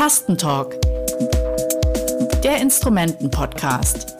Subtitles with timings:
[0.00, 0.80] Tastentalk,
[2.42, 4.16] der Instrumenten-Podcast.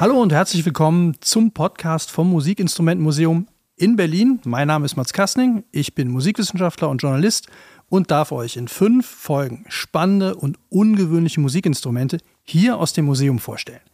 [0.00, 3.46] Hallo und herzlich willkommen zum Podcast vom Musikinstrumentenmuseum
[3.76, 4.40] in Berlin.
[4.42, 7.46] Mein Name ist Mats Kastning, ich bin Musikwissenschaftler und Journalist
[7.88, 13.91] und darf euch in fünf Folgen spannende und ungewöhnliche Musikinstrumente hier aus dem Museum vorstellen.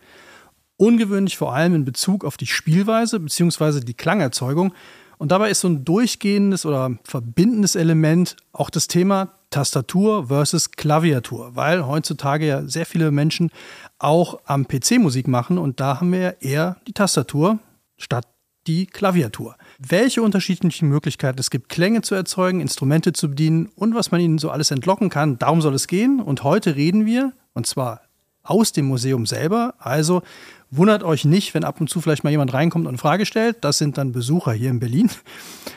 [0.78, 3.80] Ungewöhnlich vor allem in Bezug auf die Spielweise bzw.
[3.80, 4.72] die Klangerzeugung.
[5.18, 11.56] Und dabei ist so ein durchgehendes oder verbindendes Element auch das Thema Tastatur versus Klaviatur,
[11.56, 13.50] weil heutzutage ja sehr viele Menschen
[13.98, 17.58] auch am PC Musik machen und da haben wir ja eher die Tastatur
[17.96, 18.26] statt
[18.68, 19.56] die Klaviatur.
[19.78, 24.38] Welche unterschiedlichen Möglichkeiten es gibt, Klänge zu erzeugen, Instrumente zu bedienen und was man ihnen
[24.38, 26.20] so alles entlocken kann, darum soll es gehen.
[26.20, 28.02] Und heute reden wir, und zwar
[28.48, 30.22] aus dem Museum selber, also
[30.70, 33.56] Wundert euch nicht, wenn ab und zu vielleicht mal jemand reinkommt und eine Frage stellt.
[33.62, 35.10] Das sind dann Besucher hier in Berlin.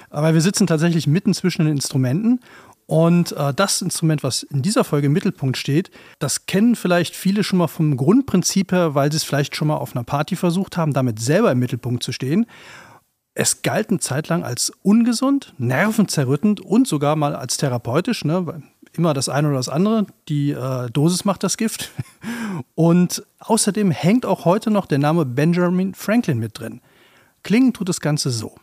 [0.10, 2.42] Aber wir sitzen tatsächlich mitten zwischen den Instrumenten.
[2.88, 7.46] Und äh, das Instrument, was in dieser Folge im Mittelpunkt steht, das kennen vielleicht viele
[7.46, 10.76] schon mal vom Grundprinzip her, weil sie es vielleicht schon mal auf einer Party versucht
[10.76, 12.46] haben, damit selber im Mittelpunkt zu stehen.
[13.34, 18.26] Es galt eine Zeit lang als ungesund, nervenzerrüttend und sogar mal als therapeutisch.
[18.26, 18.62] Ne?
[18.94, 20.06] Immer das eine oder das andere.
[20.28, 21.92] Die äh, Dosis macht das Gift.
[22.76, 26.82] Und außerdem hängt auch heute noch der Name Benjamin Franklin mit drin.
[27.44, 28.56] Klingen tut das Ganze so.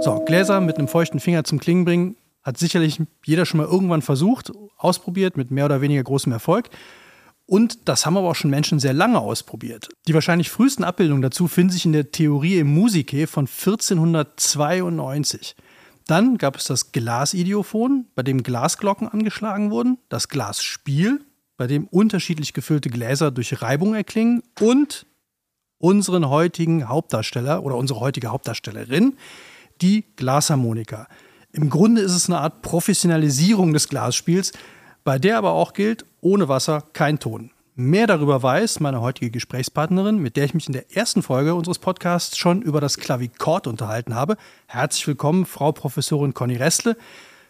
[0.00, 2.16] So, Gläser mit einem feuchten Finger zum Klingen bringen,
[2.48, 6.70] hat sicherlich jeder schon mal irgendwann versucht, ausprobiert, mit mehr oder weniger großem Erfolg.
[7.44, 9.88] Und das haben aber auch schon Menschen sehr lange ausprobiert.
[10.06, 15.56] Die wahrscheinlich frühesten Abbildungen dazu finden sich in der Theorie im Musike von 1492.
[16.06, 21.20] Dann gab es das Glasideophon, bei dem Glasglocken angeschlagen wurden, das Glasspiel,
[21.58, 25.04] bei dem unterschiedlich gefüllte Gläser durch Reibung erklingen und
[25.76, 29.18] unseren heutigen Hauptdarsteller oder unsere heutige Hauptdarstellerin,
[29.82, 31.08] die Glasharmonika.
[31.58, 34.52] Im Grunde ist es eine Art Professionalisierung des Glasspiels,
[35.02, 37.50] bei der aber auch gilt, ohne Wasser kein Ton.
[37.74, 41.80] Mehr darüber weiß meine heutige Gesprächspartnerin, mit der ich mich in der ersten Folge unseres
[41.80, 44.36] Podcasts schon über das Klavikord unterhalten habe.
[44.68, 46.96] Herzlich willkommen, Frau Professorin Conny Restle.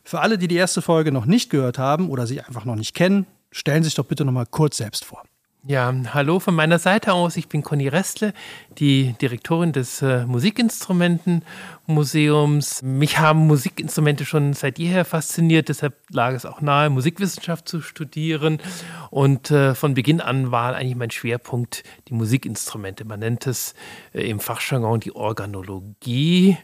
[0.04, 2.94] Für alle, die die erste Folge noch nicht gehört haben oder sie einfach noch nicht
[2.94, 5.22] kennen, stellen Sie sich doch bitte noch mal kurz selbst vor.
[5.68, 7.36] Ja, hallo von meiner Seite aus.
[7.36, 8.32] Ich bin Conny Restle,
[8.78, 12.80] die Direktorin des äh, Musikinstrumentenmuseums.
[12.80, 18.62] Mich haben Musikinstrumente schon seit jeher fasziniert, deshalb lag es auch nahe, Musikwissenschaft zu studieren.
[19.10, 23.04] Und äh, von Beginn an war eigentlich mein Schwerpunkt die Musikinstrumente.
[23.04, 23.74] Man nennt es
[24.14, 26.56] äh, im Fachjargon die Organologie.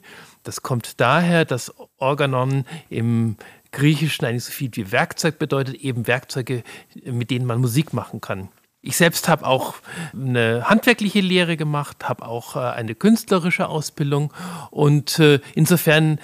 [0.44, 3.37] Das kommt daher, dass Organon im
[3.70, 6.62] Griechischen eigentlich so viel wie Werkzeug bedeutet, eben Werkzeuge,
[7.04, 8.48] mit denen man Musik machen kann.
[8.86, 9.76] Ich selbst habe auch
[10.12, 14.30] eine handwerkliche Lehre gemacht, habe auch äh, eine künstlerische Ausbildung.
[14.70, 16.18] Und äh, insofern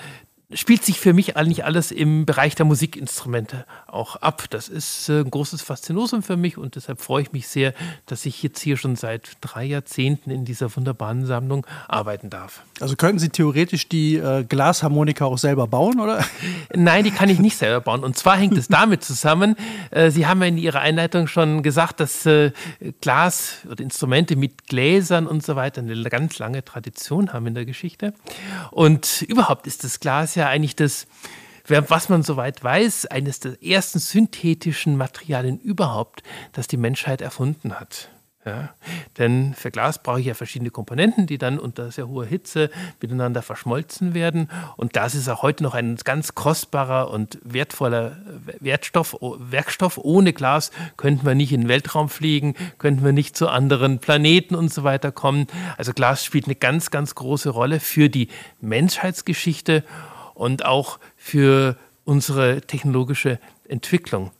[0.52, 4.44] spielt sich für mich eigentlich alles im Bereich der Musikinstrumente auch ab.
[4.50, 7.72] Das ist äh, ein großes Faszinosum für mich und deshalb freue ich mich sehr,
[8.06, 12.62] dass ich jetzt hier schon seit drei Jahrzehnten in dieser wunderbaren Sammlung arbeiten darf.
[12.80, 16.24] Also könnten Sie theoretisch die äh, Glasharmonika auch selber bauen, oder?
[16.74, 18.02] Nein, die kann ich nicht selber bauen.
[18.02, 19.56] Und zwar hängt es damit zusammen,
[19.90, 22.50] äh, Sie haben ja in Ihrer Einleitung schon gesagt, dass äh,
[23.00, 27.64] Glas oder Instrumente mit Gläsern und so weiter eine ganz lange Tradition haben in der
[27.64, 28.14] Geschichte.
[28.70, 31.06] Und überhaupt ist das Glas ja eigentlich das
[31.68, 38.10] was man soweit weiß, eines der ersten synthetischen Materialien überhaupt, das die Menschheit erfunden hat.
[38.46, 38.70] Ja,
[39.18, 42.70] denn für Glas brauche ich ja verschiedene Komponenten, die dann unter sehr hoher Hitze
[43.02, 44.48] miteinander verschmolzen werden.
[44.78, 48.16] Und das ist auch heute noch ein ganz kostbarer und wertvoller
[48.58, 49.98] Wertstoff, Werkstoff.
[49.98, 54.54] Ohne Glas könnten wir nicht in den Weltraum fliegen, könnten wir nicht zu anderen Planeten
[54.54, 55.46] und so weiter kommen.
[55.76, 58.28] Also Glas spielt eine ganz, ganz große Rolle für die
[58.62, 59.84] Menschheitsgeschichte
[60.40, 63.38] und auch für unsere technologische
[63.68, 64.30] Entwicklung.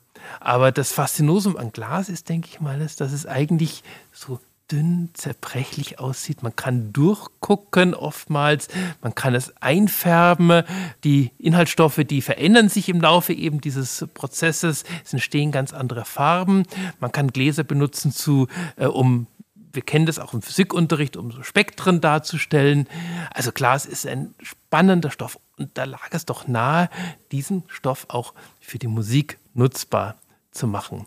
[0.41, 4.41] Aber das Faszinosum an Glas ist, denke ich mal, ist, dass es eigentlich so
[4.73, 6.43] dünn, zerbrechlich aussieht.
[6.43, 8.69] Man kann durchgucken oftmals,
[9.02, 10.62] man kann es einfärben.
[11.05, 14.85] Die Inhaltsstoffe, die verändern sich im Laufe eben dieses Prozesses.
[15.05, 16.62] Es entstehen ganz andere Farben.
[16.99, 19.26] Man kann Gläser benutzen, zu, äh, um
[19.72, 22.88] wir kennen das auch im Physikunterricht, um so Spektren darzustellen.
[23.32, 26.88] Also Glas ist ein spannender Stoff und da lag es doch nahe,
[27.32, 30.17] diesen Stoff auch für die Musik nutzbar
[30.50, 31.06] zu machen.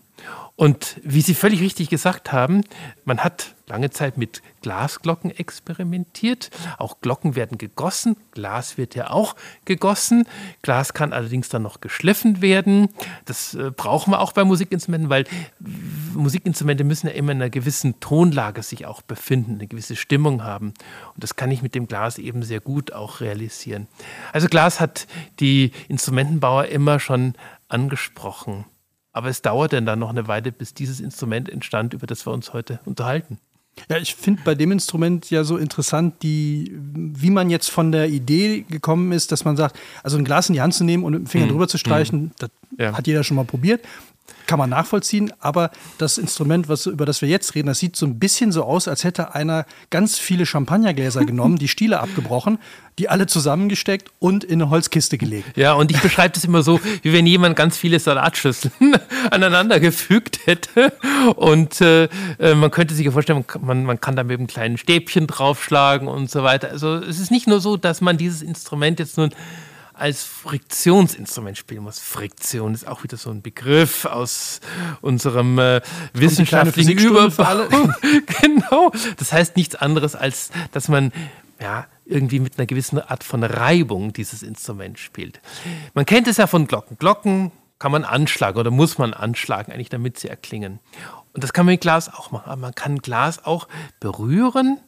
[0.56, 2.62] Und wie Sie völlig richtig gesagt haben,
[3.04, 6.50] man hat lange Zeit mit Glasglocken experimentiert.
[6.78, 8.16] Auch Glocken werden gegossen.
[8.30, 10.26] Glas wird ja auch gegossen.
[10.62, 12.88] Glas kann allerdings dann noch geschliffen werden.
[13.24, 15.24] Das äh, brauchen wir auch bei Musikinstrumenten, weil
[16.14, 20.68] Musikinstrumente müssen ja immer in einer gewissen Tonlage sich auch befinden, eine gewisse Stimmung haben.
[21.14, 23.88] Und das kann ich mit dem Glas eben sehr gut auch realisieren.
[24.32, 25.06] Also Glas hat
[25.40, 27.34] die Instrumentenbauer immer schon
[27.68, 28.66] angesprochen.
[29.14, 32.52] Aber es dauert dann noch eine Weile, bis dieses Instrument entstand, über das wir uns
[32.52, 33.38] heute unterhalten.
[33.88, 38.08] Ja, ich finde bei dem Instrument ja so interessant, die, wie man jetzt von der
[38.08, 41.12] Idee gekommen ist, dass man sagt, also ein Glas in die Hand zu nehmen und
[41.12, 41.50] mit dem Finger mhm.
[41.50, 42.30] drüber zu streichen, mhm.
[42.38, 42.92] das ja.
[42.96, 43.80] hat jeder schon mal probiert
[44.46, 48.06] kann man nachvollziehen, aber das Instrument, was, über das wir jetzt reden, das sieht so
[48.06, 52.58] ein bisschen so aus, als hätte einer ganz viele Champagnergläser genommen, die Stiele abgebrochen,
[52.98, 55.56] die alle zusammengesteckt und in eine Holzkiste gelegt.
[55.56, 58.72] Ja, und ich beschreibe das immer so, wie wenn jemand ganz viele Salatschüsseln
[59.30, 60.92] aneinander gefügt hätte.
[61.34, 62.08] Und äh,
[62.38, 66.06] äh, man könnte sich ja vorstellen, man, man kann da mit einem kleinen Stäbchen draufschlagen
[66.06, 66.70] und so weiter.
[66.70, 69.30] Also es ist nicht nur so, dass man dieses Instrument jetzt nun
[69.94, 71.98] als Friktionsinstrument spielen muss.
[71.98, 74.60] Friktion ist auch wieder so ein Begriff aus
[75.00, 75.80] unserem äh,
[76.12, 77.66] wissenschaftlichen Überbau.
[78.40, 78.92] genau.
[79.16, 81.12] Das heißt nichts anderes, als dass man
[81.60, 85.40] ja, irgendwie mit einer gewissen Art von Reibung dieses Instrument spielt.
[85.94, 86.98] Man kennt es ja von Glocken.
[86.98, 90.80] Glocken kann man anschlagen oder muss man anschlagen, eigentlich, damit sie erklingen.
[91.32, 92.50] Und das kann man mit Glas auch machen.
[92.50, 93.68] Aber man kann Glas auch
[94.00, 94.80] berühren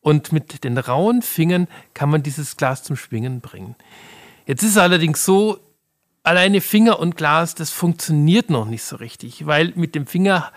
[0.00, 3.74] und mit den rauen Fingern kann man dieses Glas zum Schwingen bringen.
[4.46, 5.58] Jetzt ist es allerdings so,
[6.22, 10.52] alleine Finger und Glas, das funktioniert noch nicht so richtig, weil mit dem Finger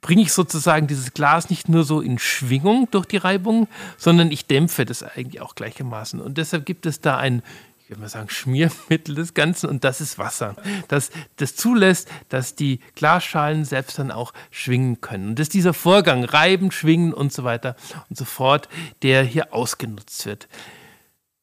[0.00, 4.46] bringe ich sozusagen dieses Glas nicht nur so in Schwingung durch die Reibung, sondern ich
[4.46, 6.20] dämpfe das eigentlich auch gleichermaßen.
[6.20, 7.42] Und deshalb gibt es da ein,
[7.78, 10.56] ich würde mal sagen, Schmiermittel des Ganzen und das ist Wasser,
[10.88, 15.30] das das zulässt, dass die Glasschalen selbst dann auch schwingen können.
[15.30, 17.74] Und das ist dieser Vorgang, reiben, schwingen und so weiter
[18.10, 18.68] und so fort,
[19.02, 20.48] der hier ausgenutzt wird.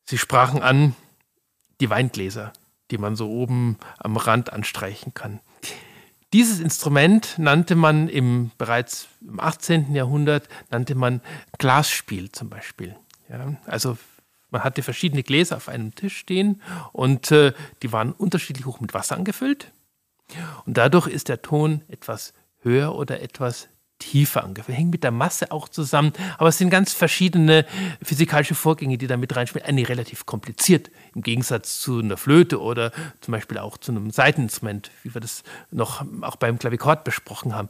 [0.05, 0.95] Sie sprachen an,
[1.81, 2.53] die Weingläser,
[2.91, 5.39] die man so oben am Rand anstreichen kann.
[6.33, 9.93] Dieses Instrument nannte man im, bereits im 18.
[9.93, 11.19] Jahrhundert, nannte man
[11.57, 12.95] Glasspiel zum Beispiel.
[13.27, 13.97] Ja, also
[14.49, 16.61] man hatte verschiedene Gläser auf einem Tisch stehen
[16.93, 19.71] und äh, die waren unterschiedlich hoch mit Wasser angefüllt.
[20.65, 23.67] Und dadurch ist der Ton etwas höher oder etwas
[24.01, 24.77] tiefer angefüllt.
[24.77, 27.65] Hängt mit der Masse auch zusammen, aber es sind ganz verschiedene
[28.01, 29.67] physikalische Vorgänge, die da mit reinspielen.
[29.67, 34.91] Eine relativ kompliziert im Gegensatz zu einer Flöte oder zum Beispiel auch zu einem Seiteninstrument,
[35.03, 37.69] wie wir das noch auch beim Klavikord besprochen haben.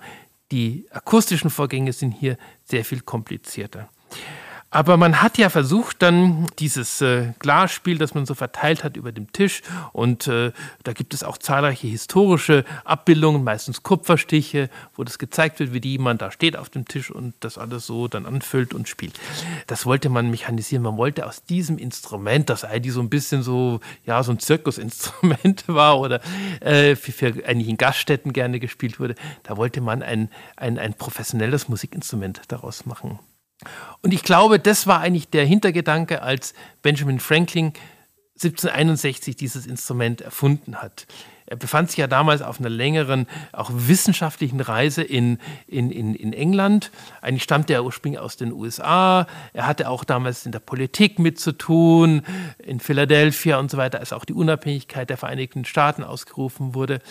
[0.52, 3.90] Die akustischen Vorgänge sind hier sehr viel komplizierter.
[4.74, 9.12] Aber man hat ja versucht, dann dieses äh, Glasspiel, das man so verteilt hat über
[9.12, 10.54] dem Tisch, und äh,
[10.84, 16.22] da gibt es auch zahlreiche historische Abbildungen, meistens Kupferstiche, wo das gezeigt wird, wie jemand
[16.22, 19.20] da steht auf dem Tisch und das alles so dann anfüllt und spielt.
[19.68, 20.84] Das wollte man mechanisieren.
[20.84, 25.66] Man wollte aus diesem Instrument, das eigentlich so ein bisschen so, ja, so ein Zirkusinstrument
[25.68, 26.22] war oder
[26.62, 30.94] äh, für, für eigentlich in Gaststätten gerne gespielt wurde, da wollte man ein, ein, ein
[30.94, 33.20] professionelles Musikinstrument daraus machen.
[34.02, 37.74] Und ich glaube, das war eigentlich der Hintergedanke, als Benjamin Franklin
[38.36, 41.06] 1761 dieses Instrument erfunden hat.
[41.46, 45.38] Er befand sich ja damals auf einer längeren, auch wissenschaftlichen Reise in,
[45.68, 46.92] in, in, in England.
[47.22, 49.28] Eigentlich stammte er ursprünglich aus den USA.
[49.52, 52.22] Er hatte auch damals in der Politik mit zu tun,
[52.58, 57.02] in Philadelphia und so weiter, als auch die Unabhängigkeit der Vereinigten Staaten ausgerufen wurde.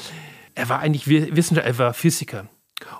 [0.54, 2.48] Er war eigentlich Wissenschaftler, er war Physiker.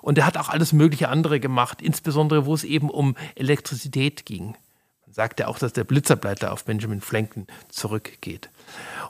[0.02, 4.56] Und er hat auch alles mögliche andere gemacht, insbesondere wo es eben um Elektrizität ging.
[5.06, 8.50] Man sagt ja auch, dass der Blitzerbleiter auf Benjamin Franklin zurückgeht.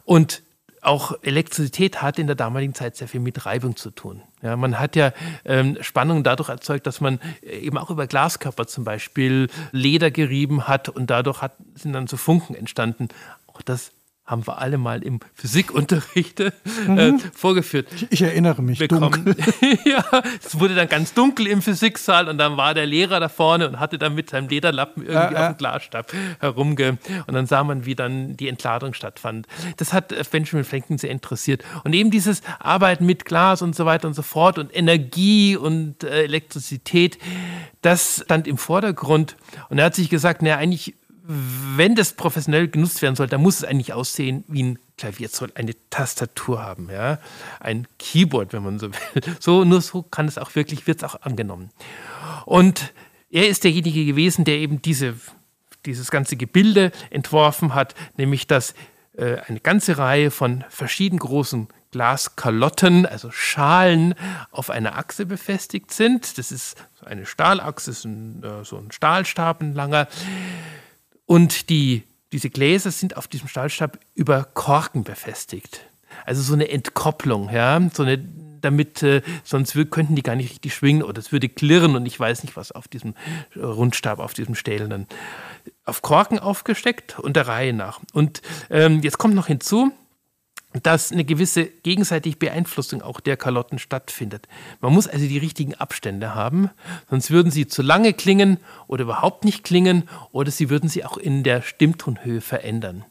[0.04, 0.42] Und
[0.82, 4.22] auch Elektrizität hat in der damaligen Zeit sehr viel mit Reibung zu tun.
[4.42, 5.12] Ja, man hat ja
[5.44, 10.88] ähm, Spannung dadurch erzeugt, dass man eben auch über Glaskörper zum Beispiel Leder gerieben hat
[10.88, 13.08] und dadurch hat, sind dann so Funken entstanden.
[13.46, 13.92] Auch das
[14.30, 16.52] haben wir alle mal im Physikunterricht äh,
[16.86, 17.18] mhm.
[17.34, 17.88] vorgeführt.
[18.10, 18.78] Ich, erinnere mich.
[18.78, 19.34] Dunkel.
[19.84, 20.04] ja,
[20.44, 23.80] es wurde dann ganz dunkel im Physiksaal und dann war der Lehrer da vorne und
[23.80, 26.98] hatte dann mit seinem Lederlappen irgendwie äh, auf dem Glasstab herumge.
[27.26, 29.48] Und dann sah man, wie dann die Entladung stattfand.
[29.78, 31.64] Das hat äh, Benjamin Franklin sehr interessiert.
[31.82, 36.04] Und eben dieses Arbeiten mit Glas und so weiter und so fort und Energie und
[36.04, 37.18] äh, Elektrizität,
[37.82, 39.36] das stand im Vordergrund.
[39.70, 40.94] Und er hat sich gesagt, naja, eigentlich
[41.32, 45.26] wenn das professionell genutzt werden soll, dann muss es eigentlich aussehen wie ein Klavier.
[45.26, 47.18] Es soll eine Tastatur haben, ja,
[47.60, 49.22] ein Keyboard, wenn man so will.
[49.38, 51.70] So nur so kann es auch wirklich, wird es auch angenommen.
[52.46, 52.92] Und
[53.30, 55.14] er ist derjenige gewesen, der eben diese,
[55.86, 58.74] dieses ganze Gebilde entworfen hat, nämlich das
[59.16, 64.14] äh, eine ganze Reihe von verschieden großen Glaskalotten, also Schalen,
[64.50, 66.38] auf einer Achse befestigt sind.
[66.38, 70.08] Das ist eine Stahlachse, ist ein, äh, so ein Stahlstab, ein langer.
[71.30, 75.86] Und die, diese Gläser sind auf diesem Stahlstab über Korken befestigt.
[76.26, 80.74] Also so eine Entkopplung, ja, so eine damit äh, sonst könnten die gar nicht richtig
[80.74, 83.14] schwingen oder es würde klirren und ich weiß nicht was auf diesem
[83.54, 85.06] Rundstab, auf diesem stählernen
[85.84, 88.00] auf Korken aufgesteckt und der Reihe nach.
[88.12, 89.92] Und ähm, jetzt kommt noch hinzu,
[90.72, 94.46] dass eine gewisse gegenseitige Beeinflussung auch der Kalotten stattfindet.
[94.80, 96.70] Man muss also die richtigen Abstände haben,
[97.08, 101.16] sonst würden sie zu lange klingen oder überhaupt nicht klingen oder sie würden sie auch
[101.16, 103.04] in der Stimmtonhöhe verändern.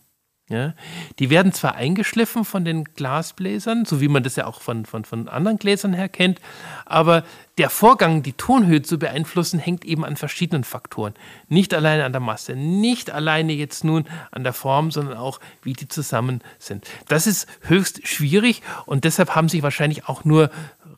[0.49, 0.73] Ja,
[1.19, 5.05] die werden zwar eingeschliffen von den Glasbläsern, so wie man das ja auch von, von,
[5.05, 6.41] von anderen Gläsern her kennt,
[6.87, 7.23] aber
[7.59, 11.13] der Vorgang, die Tonhöhe zu beeinflussen, hängt eben an verschiedenen Faktoren.
[11.49, 15.73] Nicht alleine an der Masse, nicht alleine jetzt nun an der Form, sondern auch, wie
[15.73, 16.87] die zusammen sind.
[17.09, 20.49] Das ist höchst schwierig und deshalb haben sich wahrscheinlich auch nur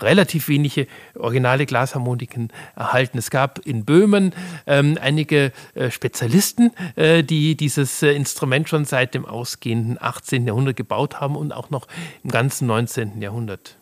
[0.04, 3.18] relativ wenige originale Glasharmoniken erhalten.
[3.18, 4.34] Es gab in Böhmen
[4.68, 10.48] ähm, einige äh, Spezialisten, äh, die dieses äh, Instrument schon seit dem ausgehenden 18.
[10.48, 11.88] Jahrhundert gebaut haben und auch noch
[12.24, 13.22] im ganzen 19.
[13.22, 13.78] Jahrhundert.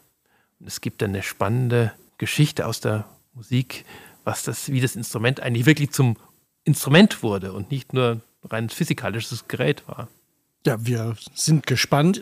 [0.59, 3.85] Und es gibt eine spannende Geschichte aus der Musik,
[4.23, 6.17] was das, wie das Instrument eigentlich wirklich zum
[6.63, 10.07] Instrument wurde und nicht nur rein physikalisches Gerät war.
[10.65, 12.21] Ja, wir sind gespannt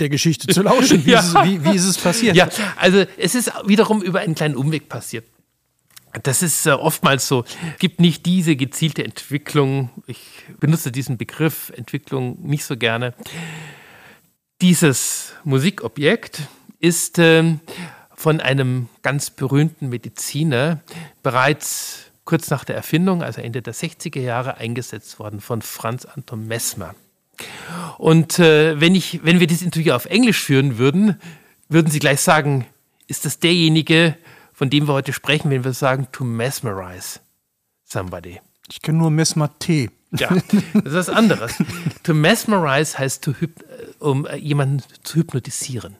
[0.00, 1.04] der Geschichte zu lauschen.
[1.04, 1.20] Wie, ja.
[1.20, 2.36] ist, wie, wie ist es passiert?
[2.36, 5.24] Ja, also es ist wiederum über einen kleinen Umweg passiert.
[6.22, 7.44] Das ist äh, oftmals so.
[7.72, 9.90] Es gibt nicht diese gezielte Entwicklung.
[10.06, 10.20] Ich
[10.60, 13.14] benutze diesen Begriff Entwicklung nicht so gerne.
[14.60, 16.42] Dieses Musikobjekt
[16.78, 17.56] ist äh,
[18.14, 20.80] von einem ganz berühmten Mediziner
[21.22, 26.46] bereits kurz nach der Erfindung, also Ende der 60er Jahre, eingesetzt worden, von Franz Anton
[26.46, 26.94] Messmer.
[27.98, 31.20] Und äh, wenn, ich, wenn wir dieses Interview auf Englisch führen würden,
[31.68, 32.66] würden Sie gleich sagen,
[33.06, 34.16] ist das derjenige,
[34.52, 37.20] von dem wir heute sprechen, wenn wir sagen, to mesmerize
[37.84, 38.40] somebody?
[38.70, 39.90] Ich kenne nur Mesmer T.
[40.12, 40.28] Ja,
[40.74, 41.54] das ist was anderes.
[42.02, 43.46] to mesmerize heißt, to äh,
[43.98, 45.96] um äh, jemanden zu hypnotisieren.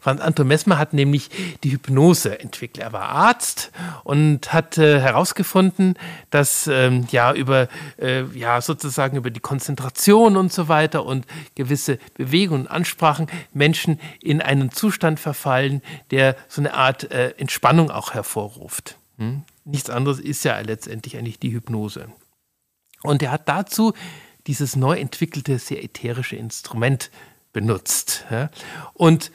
[0.00, 1.30] Franz Anton Messmer hat nämlich
[1.62, 2.84] die Hypnose entwickelt.
[2.84, 3.70] Er war Arzt
[4.04, 5.94] und hat äh, herausgefunden,
[6.30, 11.98] dass ähm, ja über äh, ja sozusagen über die Konzentration und so weiter und gewisse
[12.14, 18.14] Bewegungen und Ansprachen Menschen in einen Zustand verfallen, der so eine Art äh, Entspannung auch
[18.14, 18.96] hervorruft.
[19.18, 19.42] Hm?
[19.64, 22.08] Nichts anderes ist ja letztendlich eigentlich die Hypnose.
[23.02, 23.92] Und er hat dazu
[24.46, 27.10] dieses neu entwickelte, sehr ätherische Instrument
[27.52, 28.24] benutzt.
[28.30, 28.50] Ja?
[28.94, 29.30] Und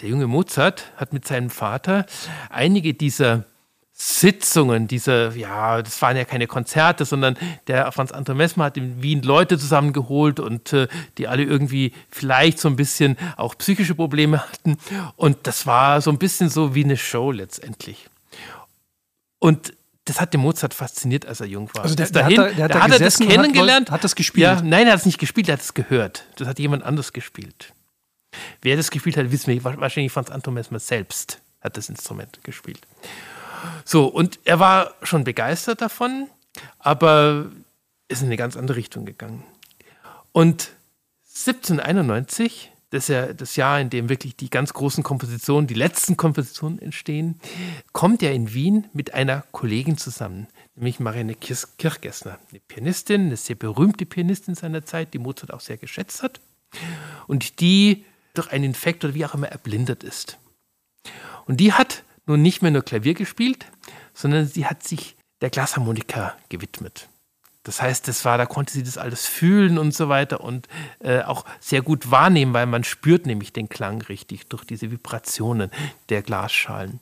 [0.00, 2.06] der junge Mozart hat mit seinem Vater
[2.50, 3.44] einige dieser
[4.00, 7.36] Sitzungen, diese, ja, das waren ja keine Konzerte, sondern
[7.66, 10.86] der Franz Anton Messmer hat in Wien Leute zusammengeholt und äh,
[11.18, 14.78] die alle irgendwie vielleicht so ein bisschen auch psychische Probleme hatten.
[15.16, 18.08] Und das war so ein bisschen so wie eine Show letztendlich.
[19.40, 19.72] Und
[20.04, 21.82] das hat den Mozart fasziniert, als er jung war.
[21.82, 23.88] Also der, dahin, der hat, der hat, da hat er das kennengelernt.
[23.88, 24.44] Hat, hat das gespielt?
[24.44, 26.24] Ja, nein, er hat es nicht gespielt, er hat es gehört.
[26.36, 27.74] Das hat jemand anders gespielt.
[28.62, 32.86] Wer das gespielt hat, wissen wir wahrscheinlich Franz Anton Messmer selbst hat das Instrument gespielt.
[33.84, 36.28] So, und er war schon begeistert davon,
[36.78, 37.46] aber
[38.08, 39.42] ist in eine ganz andere Richtung gegangen.
[40.32, 40.70] Und
[41.28, 46.16] 1791, das ist ja das Jahr, in dem wirklich die ganz großen Kompositionen, die letzten
[46.16, 47.38] Kompositionen entstehen,
[47.92, 53.56] kommt er in Wien mit einer Kollegin zusammen, nämlich Marianne Kirchgessner, eine Pianistin, eine sehr
[53.56, 56.40] berühmte Pianistin seiner Zeit, die Mozart auch sehr geschätzt hat.
[57.26, 58.04] Und die
[58.38, 60.38] durch einen Infekt oder wie auch immer erblindet ist.
[61.46, 63.66] Und die hat nun nicht mehr nur Klavier gespielt,
[64.14, 67.08] sondern sie hat sich der Glasharmonika gewidmet.
[67.64, 70.68] Das heißt, das war, da konnte sie das alles fühlen und so weiter und
[71.00, 75.70] äh, auch sehr gut wahrnehmen, weil man spürt nämlich den Klang richtig durch diese Vibrationen
[76.08, 77.00] der Glasschalen.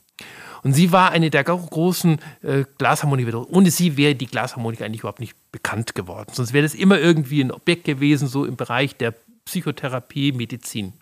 [0.62, 3.36] Und sie war eine der großen äh, Glasharmonika.
[3.36, 6.32] Ohne sie wäre die Glasharmonika eigentlich überhaupt nicht bekannt geworden.
[6.32, 9.14] Sonst wäre das immer irgendwie ein Objekt gewesen, so im Bereich der
[9.44, 10.94] Psychotherapie, Medizin.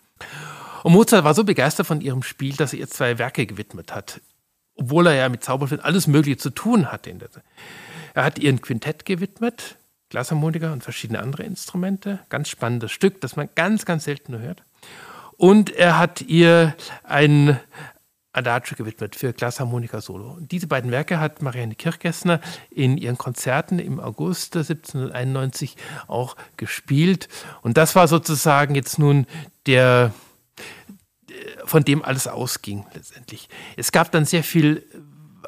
[0.83, 4.21] Und Mozart war so begeistert von ihrem Spiel, dass er ihr zwei Werke gewidmet hat.
[4.75, 7.15] Obwohl er ja mit Zauberflöten alles Mögliche zu tun hatte.
[8.13, 9.77] Er hat ihr ein Quintett gewidmet,
[10.09, 12.19] Glasharmonika und verschiedene andere Instrumente.
[12.29, 14.63] Ganz spannendes Stück, das man ganz, ganz selten hört.
[15.37, 17.59] Und er hat ihr ein
[18.35, 20.37] Adagio gewidmet für Glasharmonika Solo.
[20.39, 25.75] Diese beiden Werke hat Marianne Kirchgessner in ihren Konzerten im August 1791
[26.07, 27.29] auch gespielt.
[27.61, 29.25] Und das war sozusagen jetzt nun
[29.65, 30.13] der,
[31.63, 33.49] von dem alles ausging letztendlich.
[33.77, 34.85] Es gab dann sehr viel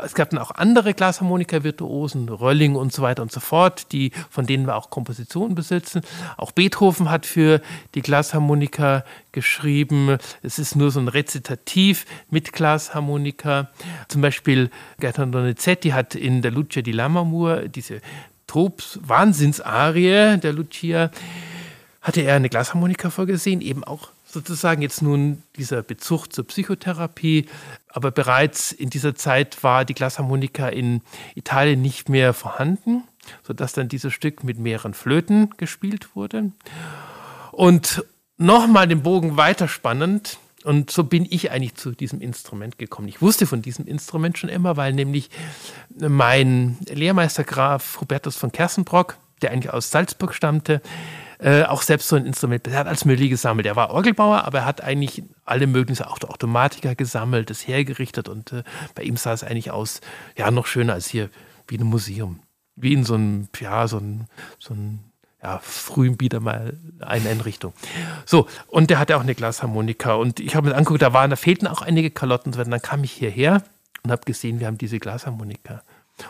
[0.03, 4.45] es gab dann auch andere Glasharmonika-Virtuosen, Rölling und so weiter und so fort, die, von
[4.45, 6.01] denen wir auch Kompositionen besitzen.
[6.37, 7.61] Auch Beethoven hat für
[7.95, 10.17] die Glasharmonika geschrieben.
[10.41, 13.69] Es ist nur so ein Rezitativ mit Glasharmonika.
[14.07, 18.01] Zum Beispiel Gaetano Donizetti hat in der Lucia di Lammermoor diese
[18.47, 21.11] Trobs Wahnsinnsarie der Lucia,
[22.01, 27.47] hatte er eine Glasharmonika vorgesehen, eben auch sozusagen jetzt nun dieser Bezug zur Psychotherapie,
[27.89, 31.01] aber bereits in dieser Zeit war die Glasharmonika in
[31.33, 33.03] Italien nicht mehr vorhanden,
[33.41, 36.51] sodass dann dieses Stück mit mehreren Flöten gespielt wurde.
[37.51, 38.05] Und
[38.37, 43.07] nochmal den Bogen weiterspannend, und so bin ich eigentlich zu diesem Instrument gekommen.
[43.07, 45.29] Ich wusste von diesem Instrument schon immer, weil nämlich
[45.97, 50.81] mein Lehrmeister Graf Hubertus von Kersenbrock, der eigentlich aus Salzburg stammte,
[51.39, 52.67] äh, auch selbst so ein Instrument.
[52.67, 53.65] Er hat als Müller gesammelt.
[53.67, 58.51] Er war Orgelbauer, aber er hat eigentlich alle möglichen, auch Automatiker gesammelt, das hergerichtet und
[58.53, 58.63] äh,
[58.95, 60.01] bei ihm sah es eigentlich aus,
[60.37, 61.29] ja, noch schöner als hier,
[61.67, 62.39] wie in einem Museum.
[62.75, 64.27] Wie in so einem, ja, so ein,
[64.59, 64.99] so ein
[65.41, 67.73] ja, frühen Bieder mal eine Einrichtung.
[68.25, 71.35] So, und der hatte auch eine Glasharmonika und ich habe mir angeguckt, da waren, da
[71.35, 73.63] fehlten auch einige Kalotten und dann kam ich hierher
[74.03, 75.83] und habe gesehen, wir haben diese Glasharmonika.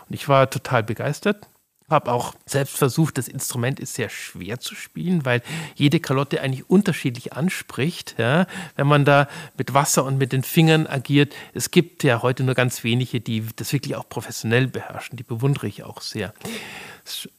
[0.07, 1.47] Und ich war total begeistert
[1.89, 5.41] habe auch selbst versucht, das Instrument ist sehr schwer zu spielen, weil
[5.75, 8.15] jede Kalotte eigentlich unterschiedlich anspricht.
[8.17, 8.45] Ja?
[8.75, 12.55] Wenn man da mit Wasser und mit den Fingern agiert, es gibt ja heute nur
[12.55, 15.15] ganz wenige, die das wirklich auch professionell beherrschen.
[15.15, 16.33] Die bewundere ich auch sehr.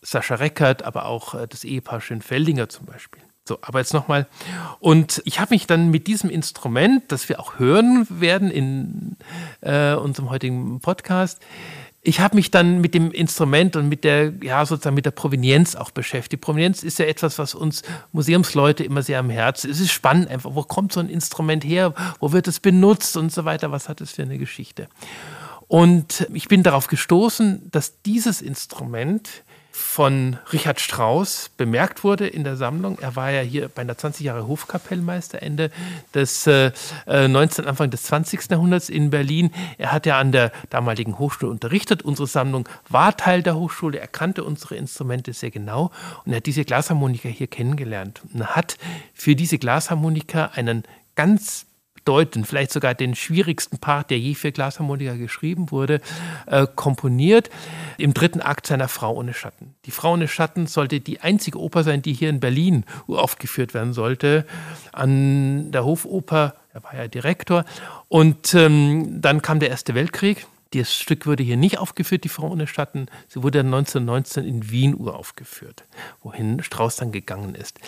[0.00, 3.22] Sascha Reckert, aber auch äh, das Ehepaar Schönfeldinger zum Beispiel.
[3.48, 4.26] So, aber jetzt nochmal.
[4.78, 9.16] Und ich habe mich dann mit diesem Instrument, das wir auch hören werden in
[9.62, 11.40] äh, unserem heutigen Podcast,
[12.02, 15.74] ich habe mich dann mit dem Instrument und mit der, ja, sozusagen mit der Provenienz
[15.74, 16.42] auch beschäftigt.
[16.42, 19.70] Provenienz ist ja etwas, was uns Museumsleute immer sehr am Herzen.
[19.70, 23.32] Es ist spannend einfach, wo kommt so ein Instrument her, wo wird es benutzt und
[23.32, 24.88] so weiter, was hat es für eine Geschichte.
[25.66, 29.28] Und ich bin darauf gestoßen, dass dieses Instrument
[29.78, 32.98] von Richard Strauss bemerkt wurde in der Sammlung.
[32.98, 35.70] Er war ja hier bei einer 20 Jahre Hofkapellmeister Ende
[36.12, 36.72] des äh,
[37.06, 37.64] 19.
[37.64, 38.50] Äh, Anfang des 20.
[38.50, 39.50] Jahrhunderts in Berlin.
[39.78, 42.02] Er hat ja an der damaligen Hochschule unterrichtet.
[42.02, 43.98] Unsere Sammlung war Teil der Hochschule.
[43.98, 45.92] Er kannte unsere Instrumente sehr genau
[46.24, 48.78] und er hat diese Glasharmonika hier kennengelernt und hat
[49.14, 50.82] für diese Glasharmonika einen
[51.14, 51.67] ganz
[52.08, 56.00] bedeutend, vielleicht sogar den schwierigsten Part, der je für Glasharmonika geschrieben wurde,
[56.46, 57.50] äh, komponiert
[57.98, 59.74] im dritten Akt seiner Frau ohne Schatten.
[59.84, 63.92] Die Frau ohne Schatten sollte die einzige Oper sein, die hier in Berlin aufgeführt werden
[63.92, 64.46] sollte,
[64.90, 67.66] an der Hofoper, er war ja Direktor,
[68.08, 70.46] und ähm, dann kam der Erste Weltkrieg.
[70.72, 73.08] Das Stück wurde hier nicht aufgeführt, die Frau ohne Schatten.
[73.28, 75.84] Sie wurde 1919 in Wien uraufgeführt,
[76.22, 77.78] wohin Strauss dann gegangen ist.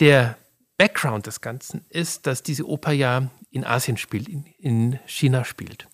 [0.00, 0.36] Der
[0.82, 5.86] Background des Ganzen ist, dass diese Oper ja in Asien spielt, in, in China spielt.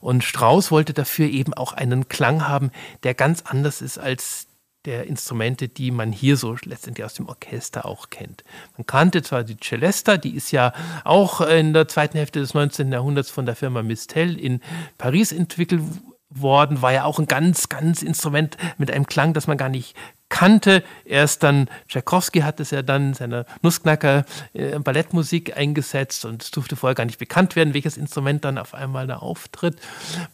[0.00, 2.72] Und Strauss wollte dafür eben auch einen Klang haben,
[3.04, 4.48] der ganz anders ist als
[4.84, 8.42] der Instrumente, die man hier so letztendlich aus dem Orchester auch kennt.
[8.76, 10.72] Man kannte zwar die Celesta, die ist ja
[11.04, 12.90] auch in der zweiten Hälfte des 19.
[12.90, 14.60] Jahrhunderts von der Firma Mistel in
[14.98, 15.82] Paris entwickelt
[16.30, 19.96] worden, war ja auch ein ganz, ganz Instrument mit einem Klang, das man gar nicht
[20.32, 20.82] kannte.
[21.04, 26.74] Erst dann Tchaikovsky hat es ja dann seiner Nussknacker äh, Ballettmusik eingesetzt und es durfte
[26.74, 29.76] vorher gar nicht bekannt werden, welches Instrument dann auf einmal da auftritt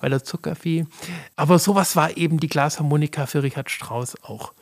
[0.01, 0.87] bei der Zuckervieh.
[1.35, 4.53] Aber sowas war eben die Glasharmonika für Richard Strauss auch.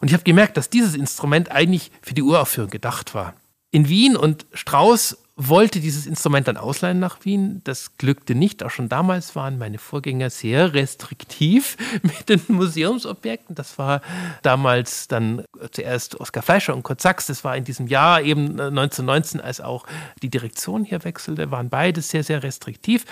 [0.00, 3.34] Und ich habe gemerkt, dass dieses Instrument eigentlich für die Uraufführung gedacht war.
[3.70, 5.16] In Wien und Strauss
[5.48, 7.60] wollte dieses Instrument dann ausleihen nach Wien.
[7.64, 8.62] Das glückte nicht.
[8.62, 13.54] Auch schon damals waren meine Vorgänger sehr restriktiv mit den Museumsobjekten.
[13.54, 14.02] Das war
[14.42, 17.26] damals dann zuerst Oskar Fleischer und Kurt Sachs.
[17.26, 19.86] Das war in diesem Jahr eben 1919, als auch
[20.22, 23.04] die Direktion hier wechselte, waren beide sehr, sehr restriktiv.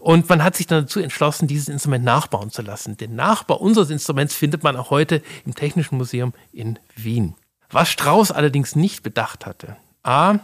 [0.00, 2.96] Und man hat sich dann dazu entschlossen, dieses Instrument nachbauen zu lassen.
[2.96, 7.34] Den Nachbau unseres Instruments findet man auch heute im Technischen Museum in Wien.
[7.70, 9.76] Was Strauss allerdings nicht bedacht hatte.
[10.02, 10.38] A,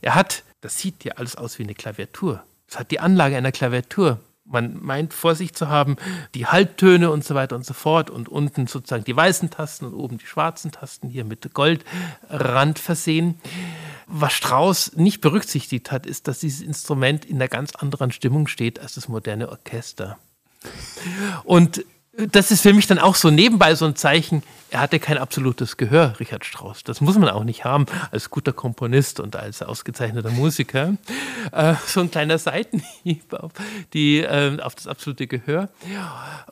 [0.00, 2.42] er hat das sieht ja alles aus wie eine Klaviatur.
[2.66, 4.20] Es hat die Anlage einer Klaviatur.
[4.44, 5.96] Man meint vor sich zu haben
[6.34, 9.94] die Halbtöne und so weiter und so fort und unten sozusagen die weißen Tasten und
[9.94, 13.40] oben die schwarzen Tasten hier mit Goldrand versehen.
[14.06, 18.78] Was Strauss nicht berücksichtigt hat, ist, dass dieses Instrument in einer ganz anderen Stimmung steht
[18.80, 20.18] als das moderne Orchester.
[21.44, 25.18] Und das ist für mich dann auch so nebenbei so ein Zeichen, er hatte kein
[25.18, 26.82] absolutes Gehör, Richard Strauss.
[26.82, 30.94] Das muss man auch nicht haben als guter Komponist und als ausgezeichneter Musiker.
[31.52, 33.52] Äh, so ein kleiner Seitenhieb auf,
[33.92, 35.68] die, äh, auf das absolute Gehör.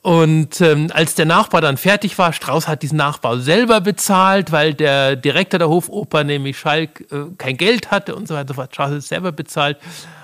[0.02, 4.74] Und ähm, als der Nachbau dann fertig war, Strauss hat diesen Nachbau selber bezahlt, weil
[4.74, 8.52] der Direktor der Hofoper, nämlich Schalk, äh, kein Geld hatte und so weiter.
[8.52, 9.78] Strauss hat es selber bezahlt.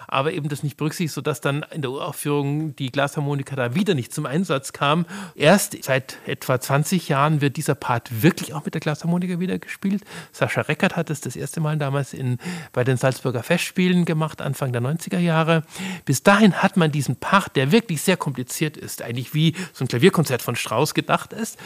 [0.09, 4.13] Aber eben das nicht berücksichtigt, sodass dann in der Uraufführung die Glasharmonika da wieder nicht
[4.13, 5.07] zum Einsatz kam.
[5.35, 10.03] Erst seit etwa 20 Jahren wird dieser Part wirklich auch mit der Glasharmonika wieder gespielt.
[10.33, 12.39] Sascha Reckert hat es das erste Mal damals in,
[12.73, 15.63] bei den Salzburger Festspielen gemacht, Anfang der 90er Jahre.
[16.05, 19.89] Bis dahin hat man diesen Part, der wirklich sehr kompliziert ist, eigentlich wie so ein
[19.89, 21.59] Klavierkonzert von Strauss gedacht ist,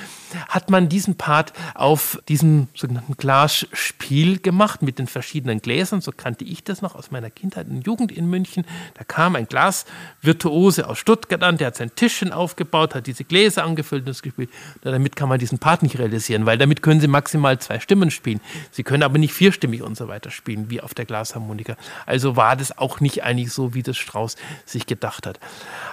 [0.49, 6.01] hat man diesen Part auf diesem sogenannten Glasspiel gemacht mit den verschiedenen Gläsern.
[6.01, 8.65] So kannte ich das noch aus meiner Kindheit und Jugend in München.
[8.95, 13.65] Da kam ein Glasvirtuose aus Stuttgart an, der hat sein Tischchen aufgebaut, hat diese Gläser
[13.65, 14.51] angefüllt und das gespielt.
[14.83, 18.41] Damit kann man diesen Part nicht realisieren, weil damit können Sie maximal zwei Stimmen spielen.
[18.71, 21.77] Sie können aber nicht vierstimmig und so weiter spielen, wie auf der Glasharmonika.
[22.07, 25.41] Also war das auch nicht eigentlich so, wie das Strauß sich gedacht hat.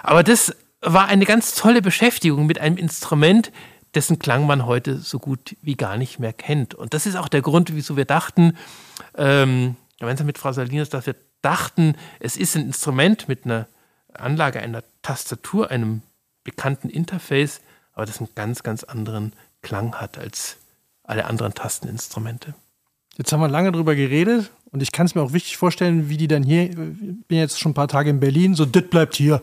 [0.02, 3.52] Aber das war eine ganz tolle Beschäftigung mit einem Instrument,
[3.94, 6.74] dessen Klang man heute so gut wie gar nicht mehr kennt.
[6.74, 8.56] Und das ist auch der Grund, wieso wir dachten,
[9.16, 13.66] ähm, gemeinsam mit Frau Salinas, dass wir dachten, es ist ein Instrument mit einer
[14.14, 16.02] Anlage einer Tastatur, einem
[16.44, 17.60] bekannten Interface,
[17.92, 20.56] aber das einen ganz, ganz anderen Klang hat als
[21.04, 22.54] alle anderen Tasteninstrumente.
[23.16, 26.16] Jetzt haben wir lange drüber geredet und ich kann es mir auch wichtig vorstellen, wie
[26.16, 29.16] die dann hier, ich bin jetzt schon ein paar Tage in Berlin, so, das bleibt
[29.16, 29.42] hier.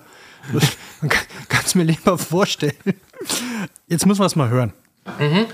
[1.02, 2.74] Man kann es mir lieber vorstellen.
[3.88, 4.74] Jetzt müssen wir es mal hören.
[5.20, 5.46] Mhm.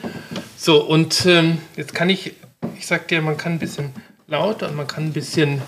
[0.58, 2.34] So, und ähm, jetzt kann ich,
[2.78, 3.92] ich sag dir, man kann ein bisschen
[4.28, 5.62] lauter und man kann ein bisschen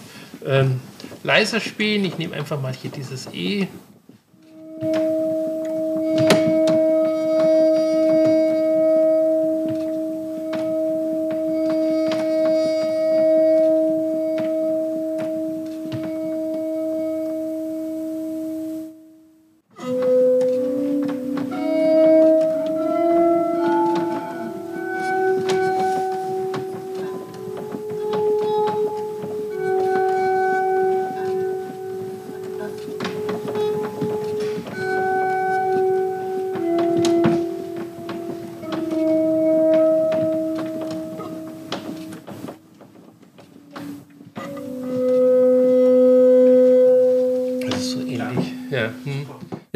[0.45, 0.79] ähm,
[1.23, 2.05] leiser spielen.
[2.05, 3.67] Ich nehme einfach mal hier dieses E.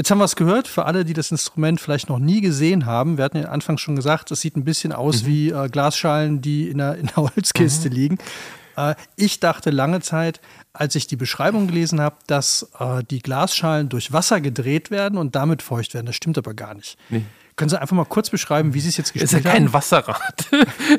[0.07, 3.17] Jetzt haben wir es gehört, für alle, die das Instrument vielleicht noch nie gesehen haben.
[3.17, 5.27] Wir hatten ja anfangs schon gesagt, es sieht ein bisschen aus mhm.
[5.27, 7.93] wie äh, Glasschalen, die in der, in der Holzkiste mhm.
[7.93, 8.17] liegen.
[8.77, 10.39] Äh, ich dachte lange Zeit,
[10.71, 15.35] als ich die Beschreibung gelesen habe, dass äh, die Glasschalen durch Wasser gedreht werden und
[15.35, 16.05] damit feucht werden.
[16.05, 16.97] Das stimmt aber gar nicht.
[17.09, 17.25] Nee.
[17.57, 19.39] Können Sie einfach mal kurz beschreiben, wie Sie es jetzt gespielt haben?
[19.39, 20.47] Es ist ja kein Wasserrad.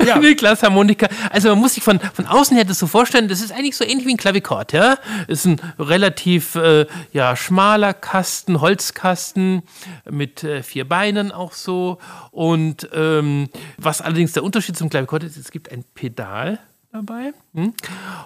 [0.05, 0.17] Ja.
[0.17, 1.09] Eine Glasharmonika.
[1.31, 3.85] Also man muss sich von, von außen her das so vorstellen, das ist eigentlich so
[3.85, 4.73] ähnlich wie ein Klavikord.
[4.73, 4.99] Ja?
[5.29, 9.63] Ist ein relativ äh, ja, schmaler Kasten, Holzkasten
[10.11, 11.99] mit äh, vier Beinen auch so.
[12.33, 16.59] Und ähm, was allerdings der Unterschied zum Klavikord ist, es gibt ein Pedal
[16.91, 17.35] dabei.
[17.55, 17.73] Hm?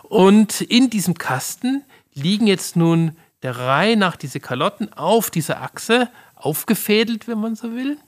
[0.05, 6.09] Und in diesem Kasten liegen jetzt nun der Reihe nach diese Kalotten auf dieser Achse
[6.35, 7.99] aufgefädelt, wenn man so will.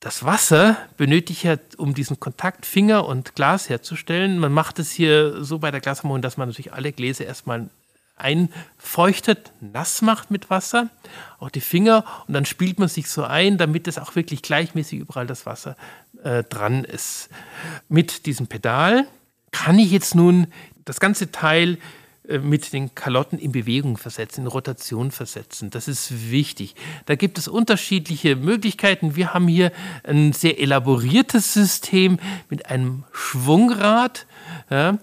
[0.00, 4.38] Das Wasser benötigt ja, um diesen Kontakt Finger und Glas herzustellen.
[4.38, 7.68] Man macht es hier so bei der Glasharmonie, dass man natürlich alle Gläser erstmal
[8.18, 10.88] einfeuchtet, nass macht mit Wasser,
[11.38, 15.00] auch die Finger, und dann spielt man sich so ein, damit es auch wirklich gleichmäßig
[15.00, 15.76] überall das Wasser
[16.22, 17.28] äh, dran ist.
[17.88, 19.06] Mit diesem Pedal
[19.52, 20.48] kann ich jetzt nun
[20.84, 21.78] das ganze Teil
[22.28, 25.70] mit den Kalotten in Bewegung versetzen, in Rotation versetzen.
[25.70, 26.74] Das ist wichtig.
[27.06, 29.16] Da gibt es unterschiedliche Möglichkeiten.
[29.16, 29.72] Wir haben hier
[30.04, 32.18] ein sehr elaboriertes System
[32.50, 34.26] mit einem Schwungrad.
[34.70, 34.98] Ja.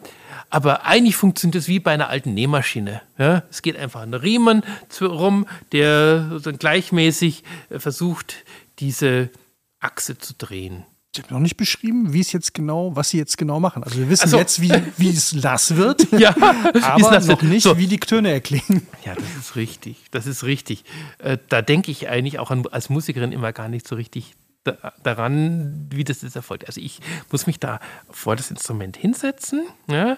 [0.51, 3.01] Aber eigentlich funktioniert es wie bei einer alten Nähmaschine.
[3.17, 3.43] Ja.
[3.49, 4.61] Es geht einfach ein Riemen
[5.01, 8.35] rum, der gleichmäßig äh, versucht,
[8.79, 9.31] diese
[9.79, 10.85] Achse zu drehen.
[11.15, 13.83] Sie haben noch nicht beschrieben, wie es jetzt genau, was sie jetzt genau machen.
[13.83, 17.63] Also wir wissen also, jetzt, wie, wie es nass wird, ja, aber nass noch nicht,
[17.63, 17.77] so.
[17.77, 18.85] wie die Töne erklingen.
[19.05, 19.97] Ja, das ist richtig.
[20.11, 20.83] Das ist richtig.
[21.19, 24.93] Äh, da denke ich eigentlich auch an, als Musikerin immer gar nicht so richtig da,
[25.03, 26.67] daran, wie das jetzt erfolgt.
[26.67, 26.99] Also ich
[27.31, 30.17] muss mich da vor das Instrument hinsetzen, ja,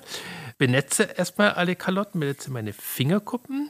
[0.58, 3.70] benetze erstmal alle Kalotten, benetze meine Fingerkuppen.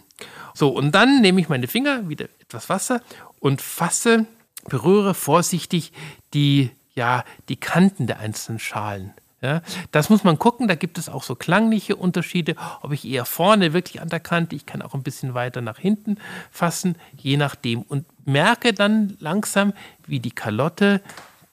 [0.54, 3.02] So, und dann nehme ich meine Finger, wieder etwas Wasser
[3.40, 4.26] und fasse,
[4.70, 5.92] berühre vorsichtig
[6.34, 9.14] die ja, die Kanten der einzelnen Schalen.
[9.40, 13.24] Ja, das muss man gucken, da gibt es auch so klangliche Unterschiede, ob ich eher
[13.24, 16.18] vorne wirklich an der Kante, ich kann auch ein bisschen weiter nach hinten
[16.50, 17.84] fassen, je nachdem.
[17.84, 19.74] Und merke dann langsam,
[20.08, 21.02] wie die Kalotte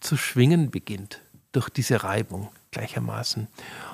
[0.01, 1.21] zu schwingen beginnt
[1.53, 3.49] durch diese Reibung gleichermaßen.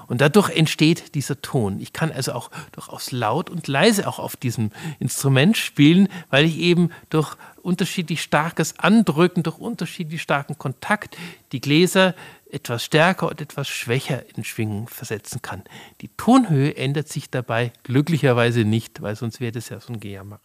[0.07, 1.81] Und dadurch entsteht dieser Ton.
[1.81, 6.59] Ich kann also auch durchaus laut und leise auch auf diesem Instrument spielen, weil ich
[6.59, 11.17] eben durch unterschiedlich starkes Andrücken, durch unterschiedlich starken Kontakt
[11.53, 12.15] die Gläser
[12.51, 15.63] etwas stärker und etwas schwächer in Schwingung versetzen kann.
[16.01, 20.41] Die Tonhöhe ändert sich dabei glücklicherweise nicht, weil sonst wäre das ja so ein Gejammer.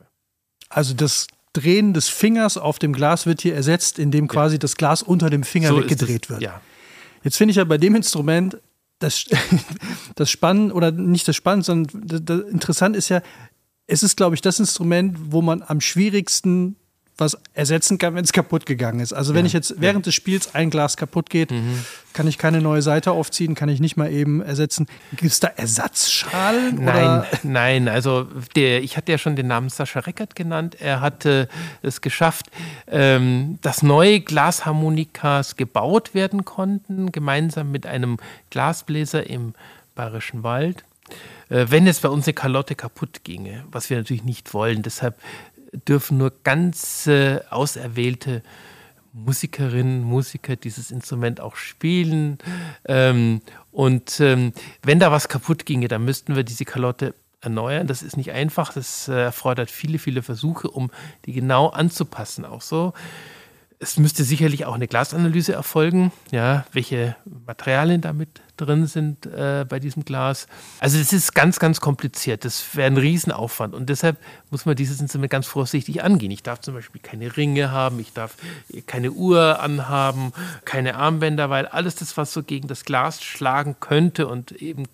[0.69, 4.59] Also das Drehen des Fingers auf dem Glas wird hier ersetzt, indem quasi ja.
[4.59, 6.41] das Glas unter dem Finger so weggedreht wird.
[6.41, 6.61] Ja.
[7.23, 8.57] Jetzt finde ich ja bei dem Instrument
[8.99, 9.25] das,
[10.15, 13.21] das Spannend oder nicht das Spannend, sondern das, das interessant ist ja,
[13.87, 16.75] es ist, glaube ich, das Instrument, wo man am schwierigsten
[17.17, 19.13] was ersetzen kann, wenn es kaputt gegangen ist.
[19.13, 20.09] Also wenn ja, ich jetzt während ja.
[20.09, 21.79] des Spiels ein Glas kaputt geht, mhm.
[22.13, 24.87] kann ich keine neue Seite aufziehen, kann ich nicht mal eben ersetzen.
[25.11, 26.83] Gibt es da Ersatzschalen?
[26.83, 27.27] Nein, oder?
[27.43, 27.87] nein.
[27.87, 30.75] Also der, ich hatte ja schon den Namen Sascha Reckert genannt.
[30.79, 31.47] Er hatte
[31.81, 32.47] es geschafft,
[32.87, 38.17] ähm, dass neue Glasharmonikas gebaut werden konnten, gemeinsam mit einem
[38.49, 39.53] Glasbläser im
[39.95, 40.83] Bayerischen Wald
[41.49, 44.81] äh, wenn jetzt bei uns eine Kalotte kaputt ginge, was wir natürlich nicht wollen.
[44.81, 45.15] Deshalb
[45.87, 48.43] dürfen nur ganz äh, auserwählte
[49.13, 52.37] Musikerinnen, Musiker dieses Instrument auch spielen.
[52.85, 54.51] Ähm, und ähm,
[54.83, 57.87] wenn da was kaputt ginge, dann müssten wir diese Kalotte erneuern.
[57.87, 58.73] Das ist nicht einfach.
[58.73, 60.91] Das äh, erfordert viele, viele Versuche, um
[61.25, 62.43] die genau anzupassen.
[62.43, 62.93] Auch so
[63.79, 69.79] es müsste sicherlich auch eine Glasanalyse erfolgen, ja, welche Materialien damit drin sind äh, bei
[69.79, 70.47] diesem Glas.
[70.79, 72.45] Also es ist ganz, ganz kompliziert.
[72.45, 74.17] Das wäre ein Riesenaufwand und deshalb
[74.51, 76.31] muss man dieses Instrument ganz vorsichtig angehen.
[76.31, 78.35] Ich darf zum Beispiel keine Ringe haben, ich darf
[78.87, 80.33] keine Uhr anhaben,
[80.65, 84.85] keine Armbänder, weil alles das, was so gegen das Glas schlagen könnte und eben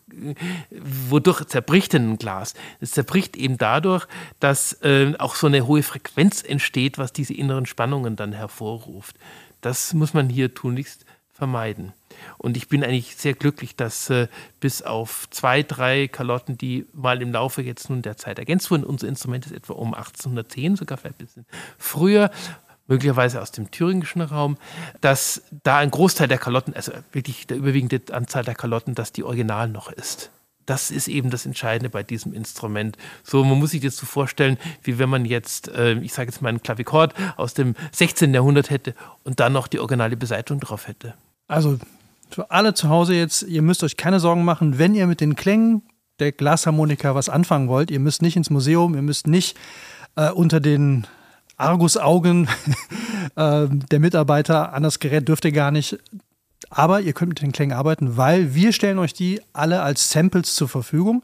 [0.72, 2.54] wodurch zerbricht denn ein Glas?
[2.80, 4.08] Es zerbricht eben dadurch,
[4.40, 9.16] dass äh, auch so eine hohe Frequenz entsteht, was diese inneren Spannungen dann hervorruft.
[9.62, 11.94] Das muss man hier tunlichst vermeiden.
[12.38, 14.28] Und ich bin eigentlich sehr glücklich, dass äh,
[14.60, 18.84] bis auf zwei, drei Kalotten, die mal im Laufe jetzt nun der Zeit ergänzt wurden,
[18.84, 21.46] unser Instrument ist etwa um 1810, sogar vielleicht ein bisschen
[21.78, 22.32] früher,
[22.88, 24.58] möglicherweise aus dem thüringischen Raum,
[25.00, 29.24] dass da ein Großteil der Kalotten, also wirklich der überwiegende Anzahl der Kalotten, dass die
[29.24, 30.32] Original noch ist.
[30.66, 32.98] Das ist eben das Entscheidende bei diesem Instrument.
[33.24, 36.42] So, man muss sich das so vorstellen, wie wenn man jetzt, äh, ich sage jetzt
[36.42, 38.34] mal, einen Klavikord aus dem 16.
[38.34, 41.14] Jahrhundert hätte und dann noch die originale Beseitigung drauf hätte.
[41.48, 41.80] Also
[42.32, 45.36] für alle zu Hause jetzt, ihr müsst euch keine Sorgen machen, wenn ihr mit den
[45.36, 45.84] Klängen
[46.20, 47.92] der Glasharmonika was anfangen wollt.
[47.92, 49.58] Ihr müsst nicht ins Museum, ihr müsst nicht
[50.16, 51.08] äh, unter den
[51.58, 52.48] Argusaugen
[53.36, 55.98] äh, der Mitarbeiter an das Gerät dürft ihr gar nicht.
[56.70, 60.56] Aber ihr könnt mit den Klängen arbeiten, weil wir stellen euch die alle als Samples
[60.56, 61.24] zur Verfügung.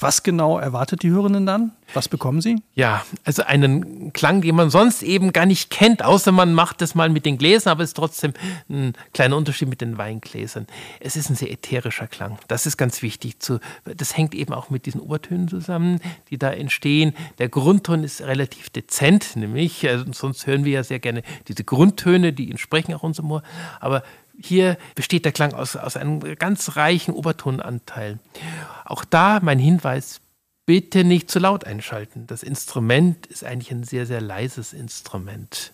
[0.00, 1.72] Was genau erwartet die Hörenden dann?
[1.94, 2.62] Was bekommen sie?
[2.74, 6.94] Ja, also einen Klang, den man sonst eben gar nicht kennt, außer man macht das
[6.94, 8.32] mal mit den Gläsern, aber es ist trotzdem
[8.68, 10.66] ein kleiner Unterschied mit den Weingläsern.
[11.00, 12.38] Es ist ein sehr ätherischer Klang.
[12.46, 13.40] Das ist ganz wichtig.
[13.40, 17.14] Zu, das hängt eben auch mit diesen Obertönen zusammen, die da entstehen.
[17.38, 22.32] Der Grundton ist relativ dezent, nämlich, also sonst hören wir ja sehr gerne diese Grundtöne,
[22.32, 23.42] die entsprechen auch unserem Ohr.
[23.80, 24.04] Aber
[24.40, 28.18] hier besteht der Klang aus, aus einem ganz reichen Obertonanteil.
[28.84, 30.20] Auch da mein Hinweis,
[30.64, 32.26] bitte nicht zu laut einschalten.
[32.26, 35.72] Das Instrument ist eigentlich ein sehr, sehr leises Instrument.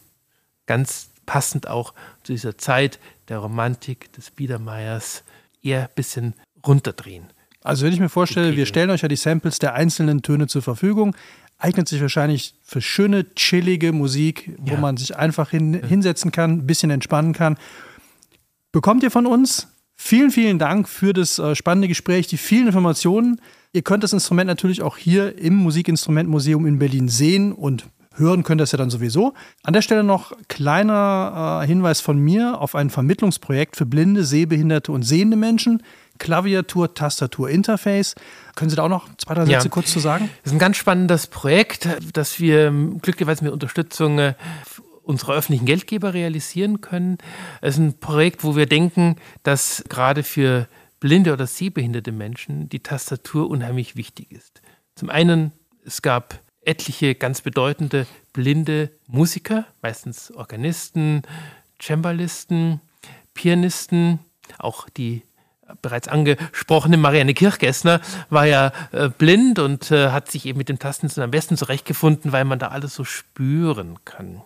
[0.66, 2.98] Ganz passend auch zu dieser Zeit
[3.28, 5.24] der Romantik, des Biedermeiers,
[5.62, 6.34] eher ein bisschen
[6.66, 7.24] runterdrehen.
[7.62, 10.60] Also wenn ich mir vorstelle, wir stellen euch ja die Samples der einzelnen Töne zur
[10.62, 11.16] Verfügung,
[11.58, 14.80] eignet sich wahrscheinlich für schöne, chillige Musik, wo ja.
[14.80, 17.56] man sich einfach hin, hinsetzen kann, ein bisschen entspannen kann
[18.74, 19.68] bekommt ihr von uns.
[19.94, 23.40] Vielen, vielen Dank für das äh, spannende Gespräch, die vielen Informationen.
[23.72, 28.60] Ihr könnt das Instrument natürlich auch hier im Musikinstrumentmuseum in Berlin sehen und hören könnt
[28.60, 29.32] ihr es ja dann sowieso.
[29.62, 34.90] An der Stelle noch kleiner äh, Hinweis von mir auf ein Vermittlungsprojekt für blinde, sehbehinderte
[34.90, 35.80] und sehende Menschen.
[36.18, 38.16] Klaviatur, Tastatur, Interface.
[38.56, 39.70] Können Sie da auch noch zwei, drei Sätze ja.
[39.70, 40.30] kurz zu sagen?
[40.42, 44.34] Das ist ein ganz spannendes Projekt, das wir glücklicherweise mit Unterstützung
[45.04, 47.18] unsere öffentlichen Geldgeber realisieren können.
[47.60, 50.68] Es ist ein Projekt, wo wir denken, dass gerade für
[51.00, 54.62] blinde oder sehbehinderte Menschen die Tastatur unheimlich wichtig ist.
[54.94, 55.52] Zum einen,
[55.84, 61.22] es gab etliche ganz bedeutende blinde Musiker, meistens Organisten,
[61.80, 62.80] Cembalisten,
[63.34, 64.20] Pianisten,
[64.58, 65.22] auch die
[65.82, 70.78] bereits angesprochene Marianne Kirchgessner war ja äh, blind und äh, hat sich eben mit dem
[70.78, 74.42] Tasten am besten zurechtgefunden, weil man da alles so spüren kann.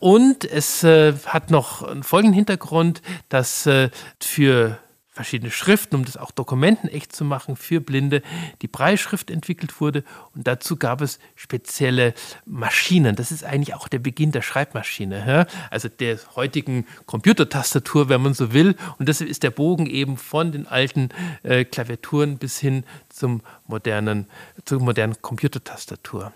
[0.00, 4.78] Und es äh, hat noch einen folgenden Hintergrund, dass äh, für
[5.12, 8.22] verschiedene Schriften, um das auch Dokumenten echt zu machen für Blinde,
[8.62, 10.04] die Breitschrift entwickelt wurde.
[10.34, 12.14] Und dazu gab es spezielle
[12.46, 13.14] Maschinen.
[13.14, 18.54] Das ist eigentlich auch der Beginn der Schreibmaschine, also der heutigen Computertastatur, wenn man so
[18.54, 18.74] will.
[18.98, 21.10] Und deshalb ist der Bogen eben von den alten
[21.42, 24.26] äh, Klaviaturen bis hin zum modernen,
[24.64, 26.32] zur modernen Computertastatur.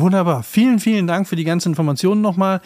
[0.00, 0.44] Wunderbar.
[0.44, 2.60] Vielen, vielen Dank für die ganzen Informationen nochmal.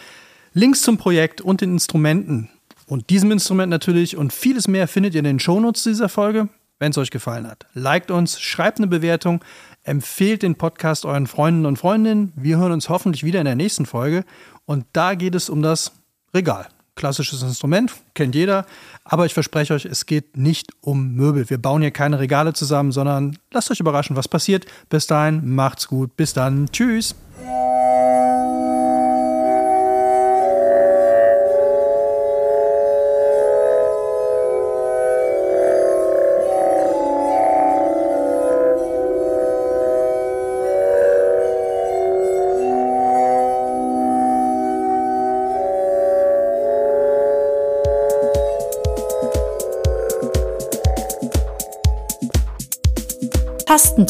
[0.53, 2.49] Links zum Projekt und den Instrumenten
[2.85, 6.49] und diesem Instrument natürlich und vieles mehr findet ihr in den Shownotes dieser Folge.
[6.79, 9.43] Wenn es euch gefallen hat, liked uns, schreibt eine Bewertung,
[9.83, 12.33] empfehlt den Podcast euren Freunden und Freundinnen.
[12.35, 14.25] Wir hören uns hoffentlich wieder in der nächsten Folge
[14.65, 15.91] und da geht es um das
[16.33, 16.67] Regal.
[16.95, 18.65] Klassisches Instrument, kennt jeder,
[19.03, 21.49] aber ich verspreche euch, es geht nicht um Möbel.
[21.49, 24.65] Wir bauen hier keine Regale zusammen, sondern lasst euch überraschen, was passiert.
[24.89, 26.15] Bis dahin, macht's gut.
[26.15, 26.67] Bis dann.
[26.71, 27.15] Tschüss.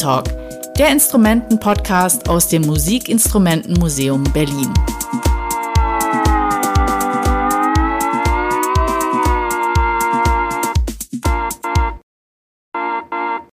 [0.04, 4.72] Tastentalk, der Instrumentenpodcast aus dem Musikinstrumentenmuseum Berlin.